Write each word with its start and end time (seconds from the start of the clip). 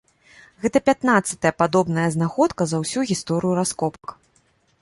Гэта 0.63 0.79
пятнаццатая 0.89 1.51
падобная 1.63 2.07
знаходка 2.15 2.61
за 2.73 2.77
ўсю 2.85 3.07
гісторыю 3.13 3.53
раскопак. 3.59 4.19